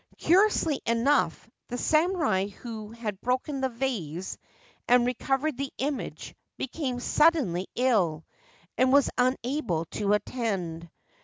Curiously 0.17 0.81
enough, 0.87 1.47
the 1.67 1.77
samurai 1.77 2.47
who 2.47 2.89
had 2.89 3.21
broken 3.21 3.61
the 3.61 3.69
vase 3.69 4.35
and 4.87 5.05
recovered 5.05 5.57
the 5.57 5.71
image 5.77 6.33
became 6.57 6.99
suddenly 6.99 7.67
ill, 7.75 8.25
and 8.79 8.91
was 8.91 9.11
unable 9.19 9.85
to 9.91 10.13
attend. 10.13 10.89